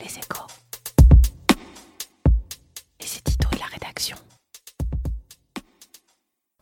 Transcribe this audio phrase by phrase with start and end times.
[0.00, 0.46] Les échos.
[3.00, 4.16] C'est Tito et la rédaction.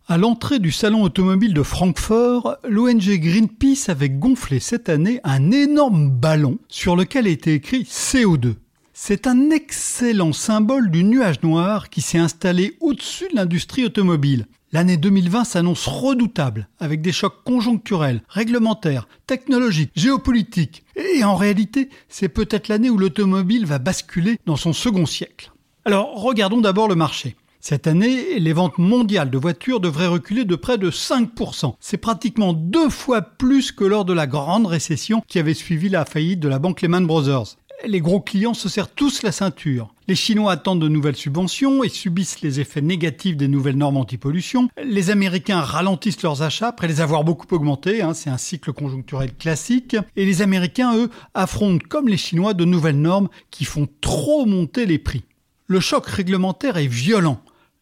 [0.06, 6.10] À l'entrée du salon automobile de Francfort, l'ONG Greenpeace avait gonflé cette année un énorme
[6.10, 8.54] ballon sur lequel était écrit CO2.
[8.92, 14.46] C'est un excellent symbole du nuage noir qui s'est installé au-dessus de l'industrie automobile.
[14.72, 20.84] L'année 2020 s'annonce redoutable, avec des chocs conjoncturels, réglementaires, technologiques, géopolitiques.
[20.96, 25.52] Et en réalité, c'est peut-être l'année où l'automobile va basculer dans son second siècle.
[25.84, 27.36] Alors, regardons d'abord le marché.
[27.60, 31.74] Cette année, les ventes mondiales de voitures devraient reculer de près de 5%.
[31.80, 36.04] C'est pratiquement deux fois plus que lors de la grande récession qui avait suivi la
[36.04, 39.92] faillite de la banque Lehman Brothers les gros clients se serrent tous la ceinture.
[40.08, 44.68] Les Chinois attendent de nouvelles subventions et subissent les effets négatifs des nouvelles normes anti-pollution.
[44.82, 49.34] Les Américains ralentissent leurs achats après les avoir beaucoup augmentés, hein, c'est un cycle conjoncturel
[49.34, 49.96] classique.
[50.16, 54.86] Et les Américains, eux, affrontent comme les Chinois de nouvelles normes qui font trop monter
[54.86, 55.24] les prix.
[55.66, 57.40] Le choc réglementaire est violent.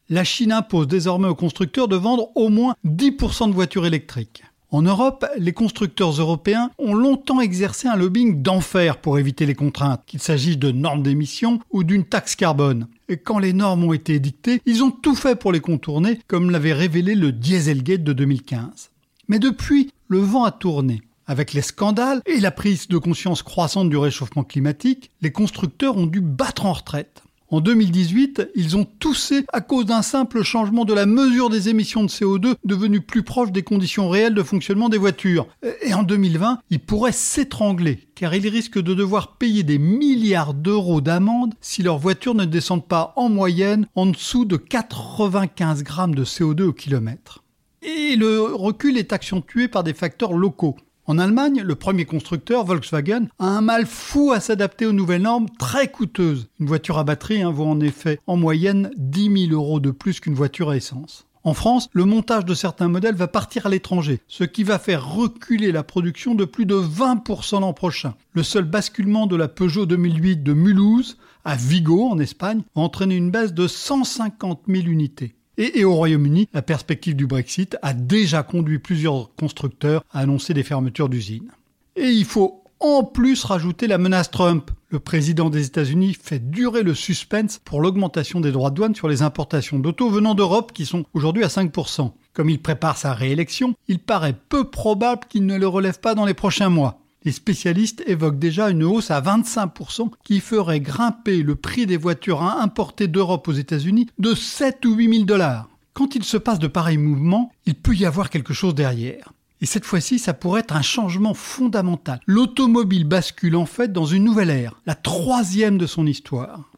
[0.08, 4.42] La Chine impose désormais aux constructeurs de vendre au moins 10% de voitures électriques.
[4.74, 10.02] En Europe, les constructeurs européens ont longtemps exercé un lobbying d'enfer pour éviter les contraintes,
[10.04, 12.88] qu'il s'agisse de normes d'émission ou d'une taxe carbone.
[13.08, 16.50] Et quand les normes ont été édictées, ils ont tout fait pour les contourner, comme
[16.50, 18.90] l'avait révélé le Dieselgate de 2015.
[19.28, 21.02] Mais depuis, le vent a tourné.
[21.28, 26.06] Avec les scandales et la prise de conscience croissante du réchauffement climatique, les constructeurs ont
[26.06, 27.22] dû battre en retraite.
[27.50, 32.02] En 2018, ils ont toussé à cause d'un simple changement de la mesure des émissions
[32.02, 35.46] de CO2 devenue plus proche des conditions réelles de fonctionnement des voitures.
[35.82, 41.00] Et en 2020, ils pourraient s'étrangler car ils risquent de devoir payer des milliards d'euros
[41.00, 46.24] d'amende si leurs voitures ne descendent pas en moyenne en dessous de 95 grammes de
[46.24, 47.44] CO2 au kilomètre.
[47.82, 50.76] Et le recul est accentué par des facteurs locaux.
[51.06, 55.50] En Allemagne, le premier constructeur, Volkswagen, a un mal fou à s'adapter aux nouvelles normes
[55.58, 56.48] très coûteuses.
[56.58, 60.18] Une voiture à batterie hein, vaut en effet en moyenne 10 000 euros de plus
[60.20, 61.26] qu'une voiture à essence.
[61.42, 65.06] En France, le montage de certains modèles va partir à l'étranger, ce qui va faire
[65.06, 68.14] reculer la production de plus de 20% l'an prochain.
[68.32, 73.16] Le seul basculement de la Peugeot 2008 de Mulhouse à Vigo en Espagne va entraîner
[73.16, 75.34] une baisse de 150 000 unités.
[75.56, 80.64] Et, au Royaume-Uni, la perspective du Brexit a déjà conduit plusieurs constructeurs à annoncer des
[80.64, 81.50] fermetures d'usines.
[81.96, 84.70] Et il faut en plus rajouter la menace Trump.
[84.90, 89.08] Le président des États-Unis fait durer le suspense pour l'augmentation des droits de douane sur
[89.08, 92.12] les importations d'autos venant d'Europe qui sont aujourd'hui à 5%.
[92.32, 96.26] Comme il prépare sa réélection, il paraît peu probable qu'il ne le relève pas dans
[96.26, 97.03] les prochains mois.
[97.24, 102.42] Les spécialistes évoquent déjà une hausse à 25% qui ferait grimper le prix des voitures
[102.42, 105.68] importées d'Europe aux États-Unis de 7 ou 8 000 dollars.
[105.94, 109.32] Quand il se passe de pareils mouvements, il peut y avoir quelque chose derrière.
[109.62, 112.20] Et cette fois-ci, ça pourrait être un changement fondamental.
[112.26, 116.70] L'automobile bascule en fait dans une nouvelle ère, la troisième de son histoire.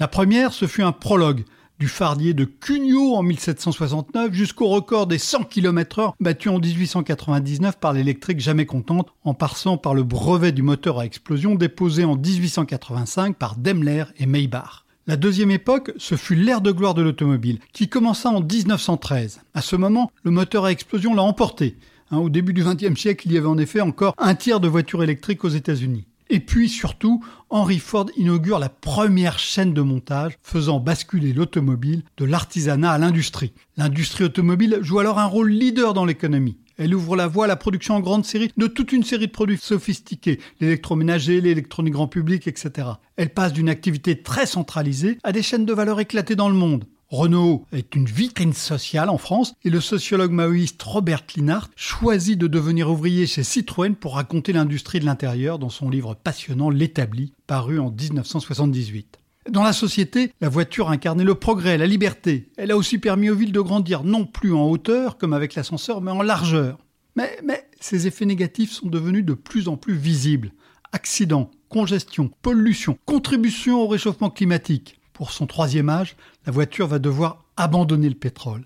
[0.00, 1.44] La première, ce fut un prologue,
[1.82, 7.92] du fardier de Cugnot en 1769 jusqu'au record des 100 km/h battu en 1899 par
[7.92, 13.36] l'électrique jamais contente en passant par le brevet du moteur à explosion déposé en 1885
[13.36, 14.84] par Daimler et Maybach.
[15.08, 19.40] La deuxième époque, ce fut l'ère de gloire de l'automobile, qui commença en 1913.
[19.52, 21.76] À ce moment, le moteur à explosion l'a emporté.
[22.12, 24.68] Hein, au début du XXe siècle, il y avait en effet encore un tiers de
[24.68, 26.06] voitures électriques aux États-Unis.
[26.32, 32.24] Et puis surtout, Henry Ford inaugure la première chaîne de montage faisant basculer l'automobile de
[32.24, 33.52] l'artisanat à l'industrie.
[33.76, 36.56] L'industrie automobile joue alors un rôle leader dans l'économie.
[36.78, 39.32] Elle ouvre la voie à la production en grande série de toute une série de
[39.32, 42.88] produits sophistiqués, l'électroménager, l'électronique grand public, etc.
[43.16, 46.86] Elle passe d'une activité très centralisée à des chaînes de valeur éclatées dans le monde.
[47.12, 52.46] Renault est une vitrine sociale en France et le sociologue maoïste Robert Linhart choisit de
[52.46, 57.78] devenir ouvrier chez Citroën pour raconter l'industrie de l'intérieur dans son livre passionnant L'établi, paru
[57.78, 59.18] en 1978.
[59.50, 62.48] Dans la société, la voiture incarnait le progrès, la liberté.
[62.56, 66.00] Elle a aussi permis aux villes de grandir non plus en hauteur comme avec l'ascenseur,
[66.00, 66.78] mais en largeur.
[67.14, 70.52] Mais, mais ces effets négatifs sont devenus de plus en plus visibles.
[70.92, 74.98] Accidents, congestion, pollution, contribution au réchauffement climatique.
[75.12, 76.16] Pour son troisième âge,
[76.46, 78.64] la voiture va devoir abandonner le pétrole.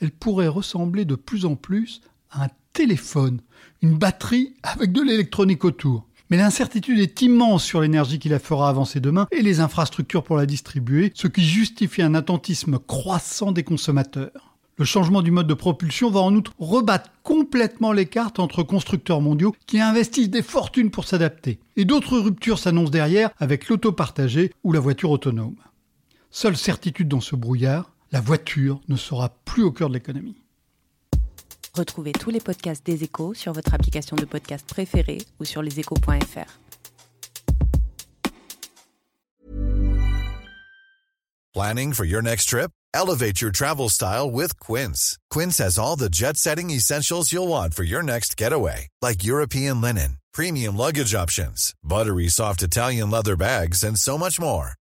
[0.00, 2.00] Elle pourrait ressembler de plus en plus
[2.30, 3.40] à un téléphone,
[3.82, 6.06] une batterie avec de l'électronique autour.
[6.30, 10.36] Mais l'incertitude est immense sur l'énergie qui la fera avancer demain et les infrastructures pour
[10.36, 14.54] la distribuer, ce qui justifie un attentisme croissant des consommateurs.
[14.76, 19.20] Le changement du mode de propulsion va en outre rebattre complètement les cartes entre constructeurs
[19.20, 21.60] mondiaux qui investissent des fortunes pour s'adapter.
[21.76, 25.54] Et d'autres ruptures s'annoncent derrière avec l'auto partagé ou la voiture autonome.
[26.36, 30.34] Seule certitude dans ce brouillard, la voiture ne sera plus au cœur de l'économie.
[31.74, 36.58] Retrouvez tous les podcasts des échos sur votre application de podcast préférée ou sur leséchos.fr.
[41.54, 42.72] Planning for your next trip?
[42.92, 45.16] Elevate your travel style with Quince.
[45.30, 49.80] Quince has all the jet setting essentials you'll want for your next getaway, like European
[49.80, 54.72] linen, premium luggage options, buttery soft Italian leather bags, and so much more.